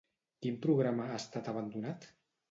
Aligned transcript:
Quin 0.45 0.55
programa 0.63 1.05
ha 1.09 1.19
estat 1.23 1.51
abandonat? 1.53 2.09